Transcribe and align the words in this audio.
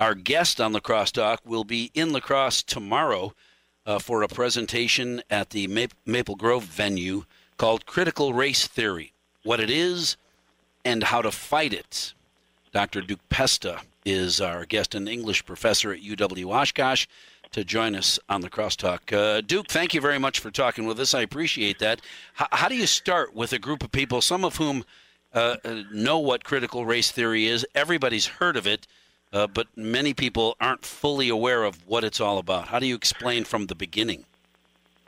Our 0.00 0.14
guest 0.14 0.60
on 0.60 0.72
La 0.72 0.78
Crosse 0.78 1.10
Talk 1.10 1.40
will 1.44 1.64
be 1.64 1.90
in 1.92 2.12
La 2.12 2.20
Crosse 2.20 2.62
tomorrow 2.62 3.34
uh, 3.84 3.98
for 3.98 4.22
a 4.22 4.28
presentation 4.28 5.22
at 5.28 5.50
the 5.50 5.66
Maple 6.06 6.36
Grove 6.36 6.62
venue 6.62 7.24
called 7.56 7.84
Critical 7.84 8.32
Race 8.32 8.68
Theory 8.68 9.12
What 9.42 9.58
It 9.58 9.70
Is 9.70 10.16
and 10.84 11.02
How 11.02 11.20
to 11.20 11.32
Fight 11.32 11.72
It. 11.72 12.14
Dr. 12.72 13.00
Duke 13.00 13.28
Pesta 13.28 13.80
is 14.04 14.40
our 14.40 14.64
guest 14.66 14.94
and 14.94 15.08
English 15.08 15.44
professor 15.44 15.92
at 15.92 16.00
UW 16.00 16.54
Oshkosh 16.54 17.06
to 17.50 17.64
join 17.64 17.96
us 17.96 18.20
on 18.28 18.40
the 18.40 18.50
crosstalk. 18.50 19.12
Uh, 19.12 19.40
Duke, 19.40 19.66
thank 19.66 19.94
you 19.94 20.00
very 20.00 20.18
much 20.18 20.38
for 20.38 20.52
talking 20.52 20.86
with 20.86 21.00
us. 21.00 21.12
I 21.12 21.22
appreciate 21.22 21.80
that. 21.80 22.00
H- 22.40 22.46
how 22.52 22.68
do 22.68 22.76
you 22.76 22.86
start 22.86 23.34
with 23.34 23.52
a 23.52 23.58
group 23.58 23.82
of 23.82 23.90
people, 23.90 24.20
some 24.20 24.44
of 24.44 24.56
whom 24.58 24.84
uh, 25.34 25.56
uh, 25.64 25.82
know 25.92 26.18
what 26.18 26.44
critical 26.44 26.86
race 26.86 27.10
theory 27.10 27.46
is? 27.46 27.66
Everybody's 27.74 28.26
heard 28.26 28.56
of 28.56 28.66
it, 28.66 28.86
uh, 29.32 29.46
but 29.46 29.66
many 29.76 30.14
people 30.14 30.56
aren't 30.60 30.84
fully 30.84 31.28
aware 31.28 31.64
of 31.64 31.86
what 31.86 32.04
it's 32.04 32.20
all 32.20 32.38
about. 32.38 32.68
How 32.68 32.78
do 32.78 32.86
you 32.86 32.94
explain 32.94 33.44
from 33.44 33.66
the 33.66 33.74
beginning? 33.74 34.24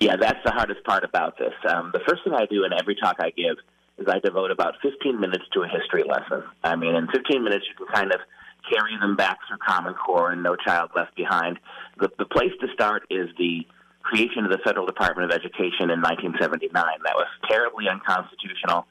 Yeah, 0.00 0.16
that's 0.16 0.38
the 0.44 0.52
hardest 0.52 0.84
part 0.84 1.04
about 1.04 1.38
this. 1.38 1.54
Um, 1.68 1.90
the 1.92 2.00
first 2.06 2.22
thing 2.24 2.34
I 2.34 2.46
do 2.46 2.64
in 2.64 2.72
every 2.72 2.96
talk 2.96 3.16
I 3.18 3.30
give 3.30 3.56
is 3.98 4.06
I 4.08 4.18
devote 4.18 4.50
about 4.50 4.74
15 4.82 5.18
minutes 5.18 5.44
to 5.54 5.62
a 5.62 5.68
history 5.68 6.04
lesson. 6.06 6.42
I 6.62 6.76
mean, 6.76 6.94
in 6.94 7.08
15 7.08 7.42
minutes, 7.42 7.64
you 7.68 7.86
can 7.86 7.94
kind 7.94 8.12
of 8.12 8.20
carry 8.70 8.96
them 8.98 9.16
back 9.16 9.38
through 9.48 9.58
Common 9.66 9.94
Core 9.94 10.32
and 10.32 10.42
No 10.42 10.56
Child 10.56 10.90
Left 10.94 11.14
Behind. 11.16 11.58
The, 11.98 12.10
the 12.18 12.26
place 12.26 12.52
to 12.60 12.68
start 12.74 13.04
is 13.10 13.28
the 13.38 13.66
creation 14.02 14.44
of 14.44 14.50
the 14.50 14.58
Federal 14.64 14.86
Department 14.86 15.30
of 15.30 15.34
Education 15.34 15.88
in 15.90 16.00
1979. 16.00 16.72
That 16.74 17.16
was 17.16 17.26
terribly 17.48 17.88
unconstitutional. 17.88 18.86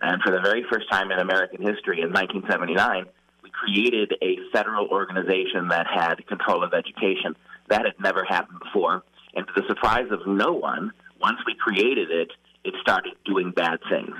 And 0.00 0.22
for 0.22 0.30
the 0.30 0.40
very 0.40 0.64
first 0.70 0.90
time 0.90 1.10
in 1.10 1.18
American 1.18 1.60
history, 1.60 2.00
in 2.00 2.12
1979, 2.12 3.06
we 3.50 3.72
created 3.72 4.14
a 4.22 4.36
federal 4.52 4.88
organization 4.88 5.68
that 5.68 5.86
had 5.86 6.26
control 6.26 6.62
of 6.64 6.72
education. 6.74 7.36
That 7.68 7.84
had 7.84 7.94
never 8.00 8.24
happened 8.24 8.58
before. 8.60 9.02
And 9.34 9.46
to 9.46 9.52
the 9.54 9.66
surprise 9.68 10.08
of 10.10 10.26
no 10.26 10.52
one, 10.52 10.92
once 11.20 11.38
we 11.46 11.54
created 11.54 12.10
it, 12.10 12.32
it 12.64 12.74
started 12.80 13.14
doing 13.24 13.52
bad 13.52 13.78
things. 13.88 14.14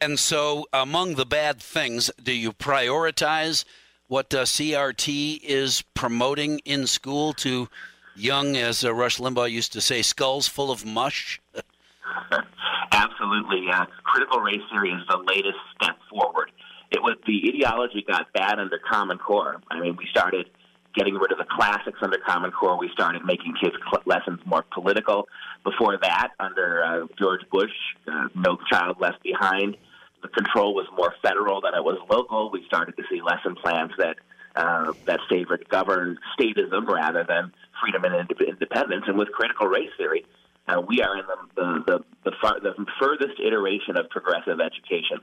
And 0.00 0.18
so, 0.18 0.66
among 0.72 1.14
the 1.14 1.26
bad 1.26 1.60
things, 1.60 2.10
do 2.22 2.32
you 2.32 2.52
prioritize 2.52 3.64
what 4.08 4.32
uh, 4.34 4.42
CRT 4.42 5.40
is 5.42 5.82
promoting 5.94 6.60
in 6.64 6.86
school 6.86 7.32
to 7.34 7.68
young, 8.14 8.56
as 8.56 8.84
uh, 8.84 8.94
Rush 8.94 9.18
Limbaugh 9.18 9.50
used 9.50 9.72
to 9.72 9.80
say, 9.80 10.02
skulls 10.02 10.46
full 10.46 10.70
of 10.70 10.84
mush? 10.84 11.40
Absolutely. 12.92 13.66
Uh, 13.72 13.86
critical 14.04 14.40
race 14.40 14.60
theory 14.70 14.90
is 14.90 15.02
the 15.08 15.16
latest 15.16 15.58
step 15.80 15.96
forward. 16.10 16.45
It 16.90 17.02
was 17.02 17.16
the 17.26 17.52
ideology 17.54 18.04
got 18.06 18.32
bad 18.32 18.58
under 18.58 18.78
Common 18.78 19.18
Core. 19.18 19.60
I 19.70 19.80
mean, 19.80 19.96
we 19.96 20.06
started 20.10 20.46
getting 20.94 21.14
rid 21.14 21.32
of 21.32 21.38
the 21.38 21.44
classics 21.44 21.98
under 22.00 22.18
Common 22.26 22.50
Core. 22.50 22.78
We 22.78 22.90
started 22.92 23.24
making 23.24 23.54
kids 23.60 23.76
cl- 23.90 24.02
lessons 24.06 24.40
more 24.46 24.64
political. 24.72 25.28
Before 25.64 25.98
that, 26.00 26.28
under 26.40 26.84
uh, 26.84 27.06
George 27.18 27.42
Bush, 27.50 27.72
uh, 28.08 28.28
No 28.34 28.56
Child 28.70 28.96
Left 29.00 29.22
Behind, 29.22 29.76
the 30.22 30.28
control 30.28 30.74
was 30.74 30.86
more 30.96 31.14
federal 31.22 31.60
than 31.60 31.74
it 31.74 31.84
was 31.84 31.98
local. 32.10 32.50
We 32.50 32.64
started 32.66 32.96
to 32.96 33.02
see 33.10 33.20
lesson 33.20 33.54
plans 33.56 33.92
that 33.98 34.16
uh, 34.56 34.92
that 35.04 35.20
favored 35.28 35.68
governed 35.68 36.18
statism 36.38 36.86
rather 36.86 37.24
than 37.28 37.52
freedom 37.82 38.04
and 38.04 38.14
independence. 38.14 39.04
And 39.06 39.18
with 39.18 39.28
critical 39.28 39.66
race 39.66 39.90
theory, 39.98 40.24
uh, 40.68 40.80
we 40.80 41.00
are 41.00 41.18
in 41.18 41.24
the 41.26 41.36
the 41.54 41.84
the, 41.86 42.04
the, 42.24 42.32
far, 42.40 42.60
the 42.60 42.74
furthest 43.00 43.40
iteration 43.40 43.96
of 43.96 44.10
progressive 44.10 44.60
education. 44.60 45.18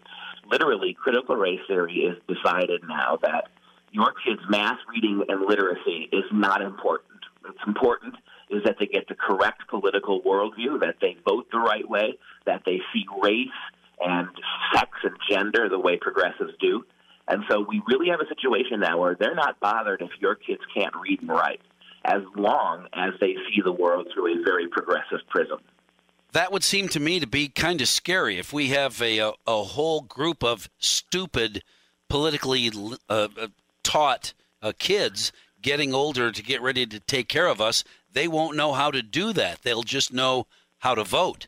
Literally, 0.49 0.93
critical 0.93 1.35
race 1.35 1.59
theory 1.67 1.95
is 1.95 2.17
decided 2.27 2.81
now 2.87 3.17
that 3.21 3.49
your 3.91 4.13
kids' 4.25 4.41
math, 4.49 4.79
reading, 4.89 5.23
and 5.27 5.45
literacy 5.47 6.09
is 6.11 6.25
not 6.31 6.61
important. 6.61 7.09
What's 7.41 7.59
important 7.67 8.15
is 8.49 8.63
that 8.65 8.77
they 8.79 8.87
get 8.87 9.07
the 9.07 9.15
correct 9.15 9.67
political 9.69 10.21
worldview, 10.21 10.79
that 10.79 10.95
they 11.01 11.17
vote 11.25 11.47
the 11.51 11.59
right 11.59 11.87
way, 11.87 12.17
that 12.45 12.63
they 12.65 12.79
see 12.93 13.05
race 13.21 13.47
and 13.99 14.27
sex 14.73 14.89
and 15.03 15.15
gender 15.29 15.69
the 15.69 15.79
way 15.79 15.97
progressives 15.97 16.53
do. 16.59 16.85
And 17.27 17.43
so 17.49 17.65
we 17.67 17.81
really 17.87 18.09
have 18.09 18.19
a 18.19 18.27
situation 18.27 18.79
now 18.81 18.99
where 18.99 19.15
they're 19.17 19.35
not 19.35 19.59
bothered 19.59 20.01
if 20.01 20.09
your 20.19 20.35
kids 20.35 20.61
can't 20.75 20.93
read 21.01 21.21
and 21.21 21.29
write, 21.29 21.61
as 22.05 22.21
long 22.35 22.87
as 22.93 23.13
they 23.19 23.35
see 23.49 23.61
the 23.63 23.71
world 23.71 24.07
through 24.13 24.41
a 24.41 24.43
very 24.43 24.67
progressive 24.67 25.19
prism. 25.29 25.59
That 26.33 26.51
would 26.51 26.63
seem 26.63 26.89
to 26.89 26.99
me 26.99 27.19
to 27.19 27.27
be 27.27 27.47
kind 27.47 27.79
of 27.79 27.87
scary 27.87 28.39
if 28.39 28.51
we 28.51 28.69
have 28.69 29.01
a, 29.01 29.19
a, 29.19 29.33
a 29.45 29.63
whole 29.63 30.01
group 30.01 30.43
of 30.43 30.69
stupid, 30.79 31.63
politically 32.09 32.71
uh, 33.09 33.27
uh, 33.39 33.47
taught 33.83 34.33
uh, 34.61 34.73
kids 34.79 35.31
getting 35.61 35.93
older 35.93 36.31
to 36.31 36.43
get 36.43 36.61
ready 36.61 36.85
to 36.85 36.99
take 36.99 37.29
care 37.29 37.47
of 37.47 37.61
us. 37.61 37.83
They 38.11 38.27
won't 38.27 38.57
know 38.57 38.73
how 38.73 38.91
to 38.91 39.01
do 39.01 39.31
that. 39.33 39.61
They'll 39.61 39.83
just 39.83 40.11
know 40.11 40.47
how 40.79 40.95
to 40.95 41.03
vote. 41.03 41.47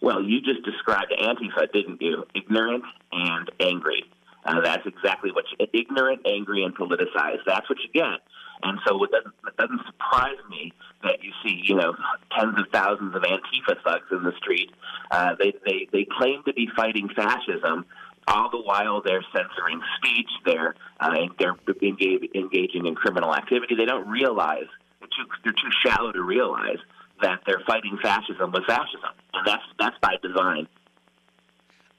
Well, 0.00 0.22
you 0.22 0.40
just 0.40 0.64
described 0.64 1.12
Antifa, 1.20 1.72
didn't 1.72 2.00
you? 2.00 2.24
Ignorant 2.34 2.84
and 3.12 3.50
angry. 3.60 4.04
Uh, 4.44 4.60
that's 4.60 4.86
exactly 4.86 5.30
what 5.30 5.44
you 5.50 5.66
ignorant, 5.72 6.20
angry, 6.26 6.64
and 6.64 6.76
politicized. 6.76 7.44
That's 7.46 7.68
what 7.68 7.78
you 7.80 7.88
get. 7.92 8.20
And 8.62 8.78
so 8.86 9.02
it 9.04 9.10
doesn't, 9.10 9.34
it 9.46 9.56
doesn't 9.56 9.80
surprise 9.86 10.38
me 10.48 10.72
that 11.02 11.22
you 11.22 11.32
see, 11.44 11.62
you 11.64 11.74
know, 11.74 11.94
tens 12.38 12.58
of 12.58 12.66
thousands 12.72 13.14
of 13.14 13.22
Antifa 13.22 13.82
thugs 13.82 14.06
in 14.12 14.22
the 14.22 14.32
street. 14.38 14.70
Uh, 15.10 15.34
they, 15.38 15.52
they, 15.66 15.88
they 15.92 16.06
claim 16.18 16.42
to 16.44 16.52
be 16.52 16.68
fighting 16.76 17.08
fascism, 17.08 17.84
all 18.28 18.50
the 18.50 18.60
while 18.60 19.02
they're 19.02 19.24
censoring 19.32 19.80
speech, 19.96 20.28
they're, 20.46 20.74
uh, 21.00 21.10
they're 21.38 21.56
engage, 21.82 22.30
engaging 22.34 22.86
in 22.86 22.94
criminal 22.94 23.34
activity. 23.34 23.74
They 23.74 23.84
don't 23.84 24.08
realize, 24.08 24.68
they're 25.00 25.08
too, 25.08 25.28
they're 25.42 25.52
too 25.52 25.70
shallow 25.84 26.12
to 26.12 26.22
realize 26.22 26.78
that 27.20 27.40
they're 27.46 27.62
fighting 27.66 27.98
fascism 28.02 28.52
with 28.52 28.64
fascism, 28.66 29.10
and 29.32 29.46
that's 29.46 29.62
that's 29.78 29.96
by 30.00 30.16
design. 30.22 30.66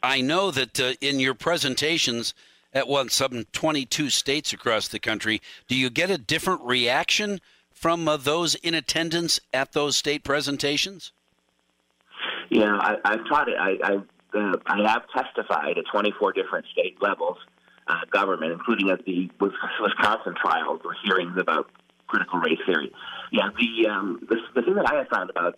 I 0.01 0.21
know 0.21 0.51
that 0.51 0.79
uh, 0.79 0.93
in 0.99 1.19
your 1.19 1.33
presentations 1.33 2.33
at 2.73 2.87
one 2.87 3.09
some 3.09 3.45
22 3.51 4.09
states 4.09 4.53
across 4.53 4.87
the 4.87 4.99
country, 4.99 5.41
do 5.67 5.75
you 5.75 5.89
get 5.89 6.09
a 6.09 6.17
different 6.17 6.61
reaction 6.61 7.39
from 7.71 8.07
uh, 8.07 8.17
those 8.17 8.55
in 8.55 8.73
attendance 8.73 9.39
at 9.51 9.73
those 9.73 9.97
state 9.97 10.23
presentations? 10.23 11.11
Yeah, 12.49 12.77
I, 12.79 12.95
I've 13.03 13.25
taught 13.27 13.49
it. 13.49 13.55
I 13.59 13.77
I, 13.83 13.93
uh, 14.37 14.53
I 14.65 14.91
have 14.91 15.03
testified 15.15 15.77
at 15.77 15.85
24 15.91 16.33
different 16.33 16.65
state 16.71 17.01
levels, 17.01 17.37
uh, 17.87 17.95
government, 18.11 18.51
including 18.51 18.89
at 18.89 19.03
the 19.05 19.29
Wisconsin 19.39 20.35
trials 20.41 20.81
or 20.83 20.95
hearings 21.03 21.37
about 21.39 21.69
critical 22.07 22.39
race 22.39 22.59
theory. 22.65 22.91
Yeah, 23.31 23.49
the 23.57 23.89
um, 23.89 24.19
the, 24.29 24.37
the 24.55 24.61
thing 24.61 24.75
that 24.75 24.91
I 24.91 24.97
have 24.97 25.07
found 25.07 25.29
about 25.29 25.57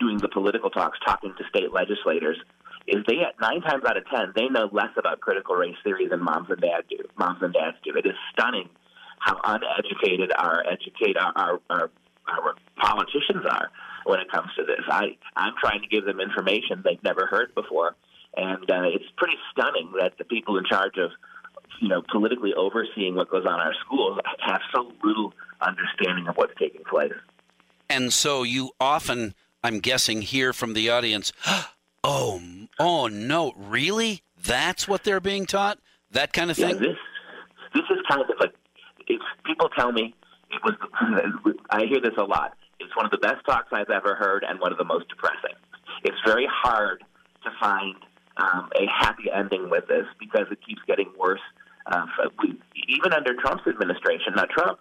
doing 0.00 0.18
the 0.18 0.28
political 0.28 0.70
talks, 0.70 0.98
talking 1.04 1.34
to 1.36 1.44
state 1.48 1.72
legislators, 1.72 2.38
is 2.86 3.04
they 3.06 3.16
nine 3.40 3.60
times 3.62 3.84
out 3.84 3.96
of 3.96 4.04
ten 4.08 4.32
they 4.36 4.48
know 4.48 4.68
less 4.72 4.90
about 4.96 5.20
critical 5.20 5.54
race 5.54 5.76
theory 5.82 6.06
than 6.08 6.22
moms 6.22 6.48
and 6.50 6.60
dads 6.60 6.86
do. 6.88 6.98
Moms 7.18 7.42
and 7.42 7.52
dads 7.52 7.76
do. 7.84 7.92
It 7.96 8.06
is 8.06 8.14
stunning 8.32 8.68
how 9.18 9.40
uneducated 9.44 10.32
our 10.36 10.62
educate 10.70 11.16
our, 11.16 11.32
our, 11.36 11.60
our, 11.70 11.90
our 12.28 12.54
politicians 12.76 13.44
are 13.48 13.70
when 14.04 14.20
it 14.20 14.30
comes 14.30 14.48
to 14.56 14.64
this. 14.64 14.80
I 14.88 15.16
I'm 15.36 15.54
trying 15.60 15.82
to 15.82 15.88
give 15.88 16.04
them 16.04 16.20
information 16.20 16.82
they've 16.84 17.02
never 17.02 17.26
heard 17.26 17.54
before, 17.54 17.96
and 18.36 18.70
uh, 18.70 18.82
it's 18.84 19.04
pretty 19.16 19.36
stunning 19.52 19.92
that 20.00 20.18
the 20.18 20.24
people 20.24 20.58
in 20.58 20.64
charge 20.64 20.96
of 20.98 21.10
you 21.80 21.88
know 21.88 22.02
politically 22.10 22.54
overseeing 22.54 23.14
what 23.14 23.30
goes 23.30 23.44
on 23.46 23.54
in 23.54 23.66
our 23.66 23.74
schools 23.84 24.18
have 24.40 24.60
so 24.74 24.92
little 25.02 25.32
understanding 25.60 26.28
of 26.28 26.36
what's 26.36 26.54
taking 26.58 26.84
place. 26.84 27.12
And 27.88 28.12
so 28.12 28.42
you 28.42 28.72
often, 28.80 29.34
I'm 29.62 29.80
guessing, 29.80 30.22
hear 30.22 30.52
from 30.52 30.72
the 30.72 30.90
audience, 30.90 31.32
"Oh, 32.04 32.40
oh 32.78 33.08
no, 33.08 33.52
really? 33.56 34.22
That's 34.42 34.86
what 34.86 35.04
they're 35.04 35.20
being 35.20 35.46
taught? 35.46 35.78
That 36.10 36.32
kind 36.32 36.50
of 36.50 36.56
thing." 36.56 36.76
Yeah, 36.76 36.80
this 36.80 36.98
this 37.74 37.84
is 37.90 37.98
kind 38.08 38.22
of 38.22 38.28
like 38.40 38.54
if 39.06 39.20
people 39.44 39.68
tell 39.76 39.92
me 39.92 40.14
it 40.50 40.60
was. 40.64 40.74
I 41.70 41.84
hear 41.86 42.00
this 42.00 42.16
a 42.18 42.24
lot. 42.24 42.56
It's 42.78 42.94
one 42.96 43.06
of 43.06 43.10
the 43.10 43.18
best 43.18 43.44
talks 43.46 43.68
I've 43.72 43.90
ever 43.90 44.14
heard, 44.14 44.44
and 44.48 44.60
one 44.60 44.72
of 44.72 44.78
the 44.78 44.84
most 44.84 45.08
depressing. 45.08 45.56
It's 46.04 46.16
very 46.24 46.46
hard 46.50 47.02
to 47.44 47.50
find 47.60 47.96
um, 48.36 48.70
a 48.76 48.86
happy 48.86 49.30
ending 49.32 49.70
with 49.70 49.88
this 49.88 50.06
because 50.18 50.46
it 50.50 50.58
keeps 50.66 50.82
getting 50.86 51.10
worse. 51.18 51.40
Uh, 51.86 52.04
even 52.88 53.12
under 53.12 53.34
Trump's 53.34 53.66
administration, 53.66 54.34
now 54.36 54.44
Trump 54.44 54.78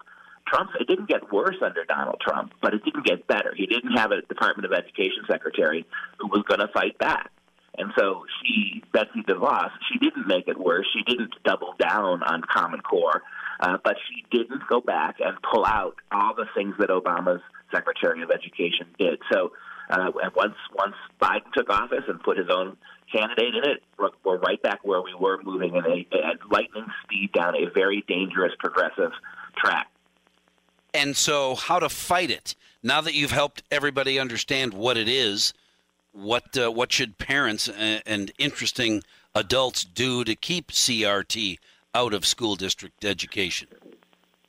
Trump, 0.48 0.70
it 0.80 0.88
didn't 0.88 1.08
get 1.08 1.32
worse 1.32 1.56
under 1.62 1.86
Donald 1.86 2.22
Trump, 2.22 2.54
but 2.62 2.74
it 2.74 2.84
didn't 2.86 3.06
get 3.06 3.26
better. 3.28 3.54
He 3.56 3.66
didn't 3.66 3.94
have 3.94 4.12
a 4.12 4.22
Department 4.22 4.66
of 4.66 4.78
Education 4.78 5.24
secretary 5.30 5.86
who 6.20 6.28
was 6.28 6.44
going 6.48 6.60
to 6.60 6.68
fight 6.74 6.98
back. 7.00 7.32
And 7.78 7.92
so 7.98 8.26
she, 8.42 8.84
Betsy 8.94 9.22
DeVos, 9.28 9.72
she 9.92 10.00
didn't 10.00 10.28
make 10.28 10.48
it 10.48 10.58
worse. 10.58 10.88
She 10.94 11.04
didn't 11.04 11.34
double 11.44 11.74
down 11.80 12.24
on 12.24 12.42
Common 12.52 12.82
Core, 12.82 13.22
uh, 13.60 13.78
but 13.84 13.96
she 14.08 14.26
didn't 14.36 14.62
go 14.70 14.82
back 14.82 15.18
and 15.20 15.38
pull 15.52 15.66
out 15.66 15.96
all 16.12 16.34
the 16.36 16.46
things 16.56 16.76
that 16.80 16.90
Obama's 16.90 17.42
Secretary 17.74 18.22
of 18.24 18.32
Education 18.32 18.88
did. 18.98 19.20
So 19.32 19.52
uh, 19.90 20.12
once 20.36 20.56
once 20.74 20.96
Biden 21.22 21.52
took 21.54 21.70
office 21.70 22.04
and 22.08 22.22
put 22.22 22.38
his 22.38 22.48
own 22.50 22.78
candidate 23.12 23.56
in 23.56 23.70
it, 23.70 23.84
we're, 24.00 24.10
we're 24.24 24.38
right 24.40 24.62
back 24.62 24.80
where 24.84 25.02
we 25.02 25.14
were, 25.14 25.42
moving 25.44 25.76
in 25.76 25.86
a, 25.86 26.08
at 26.18 26.52
lightning 26.52 26.86
speed 27.04 27.32
down 27.34 27.56
a 27.56 27.70
very 27.74 28.04
dangerous 28.08 28.54
progressive 28.60 29.12
track. 29.58 29.88
And 30.94 31.16
so, 31.16 31.56
how 31.56 31.80
to 31.80 31.90
fight 31.90 32.32
it? 32.32 32.56
Now 32.82 33.02
that 33.02 33.14
you've 33.14 33.32
helped 33.32 33.64
everybody 33.70 34.18
understand 34.20 34.74
what 34.74 34.98
it 34.98 35.10
is, 35.10 35.54
what 36.16 36.58
uh, 36.58 36.72
what 36.72 36.92
should 36.92 37.18
parents 37.18 37.68
and, 37.68 38.02
and 38.06 38.32
interesting 38.38 39.04
adults 39.36 39.84
do 39.84 40.24
to 40.24 40.36
keep 40.36 40.72
CRT 40.72 41.58
out 41.94 42.14
of 42.14 42.26
school 42.26 42.56
district 42.56 43.04
education? 43.04 43.68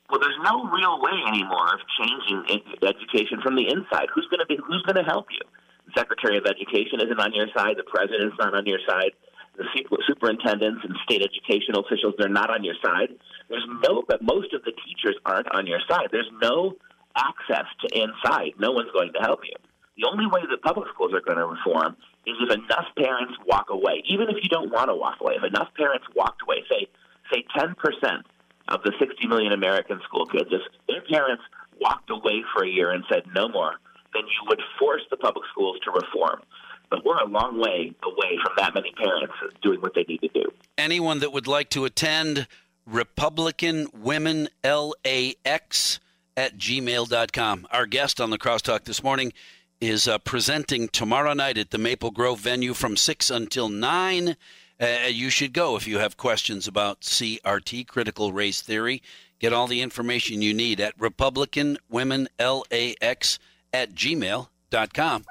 Well, 0.08 0.20
there's 0.20 0.38
no 0.44 0.70
real 0.70 1.02
way 1.02 1.18
anymore 1.26 1.74
of 1.74 1.80
changing 1.98 2.62
education 2.82 3.40
from 3.42 3.56
the 3.56 3.66
inside. 3.68 4.06
Who's 4.14 4.28
going 4.30 4.38
to 4.38 4.46
be? 4.46 4.56
Who's 4.64 4.82
going 4.82 4.96
to 4.96 5.02
help 5.02 5.26
you? 5.32 5.42
The 5.86 6.00
Secretary 6.00 6.38
of 6.38 6.46
Education 6.46 7.00
isn't 7.02 7.18
on 7.18 7.34
your 7.34 7.48
side. 7.56 7.74
The 7.76 7.86
President's 7.86 8.36
not 8.38 8.54
on 8.54 8.66
your 8.66 8.78
side. 8.86 9.10
The 9.56 9.64
superintendents 10.06 10.84
and 10.84 10.94
state 11.02 11.22
educational 11.22 11.82
officials—they're 11.84 12.28
not 12.28 12.50
on 12.50 12.62
your 12.62 12.74
side. 12.84 13.08
There's 13.48 13.66
no, 13.82 14.04
but 14.06 14.22
most 14.22 14.52
of 14.52 14.62
the 14.64 14.72
teachers 14.86 15.16
aren't 15.24 15.50
on 15.50 15.66
your 15.66 15.80
side. 15.88 16.08
There's 16.12 16.30
no 16.42 16.76
access 17.16 17.64
to 17.80 17.98
inside. 17.98 18.52
No 18.60 18.72
one's 18.72 18.92
going 18.92 19.12
to 19.14 19.20
help 19.20 19.40
you. 19.44 19.56
The 19.96 20.06
only 20.10 20.26
way 20.26 20.42
that 20.50 20.62
public 20.62 20.88
schools 20.92 21.12
are 21.14 21.20
going 21.20 21.38
to 21.38 21.46
reform 21.46 21.96
is 22.26 22.36
if 22.40 22.52
enough 22.52 22.86
parents 22.96 23.34
walk 23.46 23.70
away, 23.70 24.02
even 24.08 24.28
if 24.28 24.36
you 24.42 24.48
don't 24.48 24.70
want 24.70 24.90
to 24.90 24.94
walk 24.94 25.16
away. 25.20 25.34
If 25.36 25.44
enough 25.44 25.72
parents 25.76 26.06
walked 26.14 26.42
away, 26.42 26.64
say 26.68 26.88
say 27.32 27.44
10 27.56 27.74
percent 27.74 28.26
of 28.68 28.82
the 28.82 28.92
60 28.98 29.26
million 29.26 29.52
American 29.52 30.00
school 30.04 30.26
kids, 30.26 30.50
if 30.50 30.62
their 30.86 31.02
parents 31.02 31.42
walked 31.80 32.10
away 32.10 32.42
for 32.52 32.64
a 32.64 32.68
year 32.68 32.90
and 32.90 33.04
said 33.08 33.22
no 33.34 33.48
more, 33.48 33.74
then 34.12 34.22
you 34.24 34.48
would 34.48 34.60
force 34.78 35.02
the 35.10 35.16
public 35.16 35.44
schools 35.50 35.78
to 35.84 35.90
reform. 35.90 36.42
But 36.90 37.04
we're 37.04 37.18
a 37.18 37.26
long 37.26 37.60
way 37.60 37.92
away 38.02 38.38
from 38.42 38.52
that 38.58 38.74
many 38.74 38.92
parents 38.92 39.34
doing 39.62 39.80
what 39.80 39.94
they 39.94 40.04
need 40.08 40.20
to 40.20 40.28
do. 40.28 40.44
Anyone 40.78 41.20
that 41.20 41.32
would 41.32 41.46
like 41.46 41.70
to 41.70 41.84
attend 41.84 42.46
Republican 42.86 43.88
Women 43.92 44.48
LAX 44.62 46.00
at 46.36 46.58
gmail.com. 46.58 47.66
Our 47.70 47.86
guest 47.86 48.20
on 48.20 48.30
the 48.30 48.38
Crosstalk 48.38 48.84
this 48.84 49.02
morning 49.02 49.32
is 49.80 50.08
uh, 50.08 50.18
presenting 50.18 50.88
tomorrow 50.88 51.32
night 51.32 51.58
at 51.58 51.70
the 51.70 51.78
Maple 51.78 52.10
Grove 52.10 52.40
venue 52.40 52.74
from 52.74 52.96
6 52.96 53.30
until 53.30 53.68
9. 53.68 54.36
Uh, 54.78 54.86
you 55.08 55.30
should 55.30 55.52
go 55.52 55.76
if 55.76 55.86
you 55.86 55.98
have 55.98 56.16
questions 56.16 56.66
about 56.66 57.00
CRT, 57.00 57.86
critical 57.86 58.32
race 58.32 58.60
theory. 58.60 59.02
Get 59.38 59.52
all 59.52 59.66
the 59.66 59.82
information 59.82 60.42
you 60.42 60.54
need 60.54 60.80
at 60.80 60.94
Republican 60.98 61.78
Women 61.88 62.28
LAX 62.38 63.38
at 63.72 63.94
gmail.com. 63.94 65.24